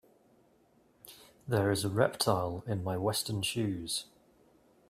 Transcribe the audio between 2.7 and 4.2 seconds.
my western shoes.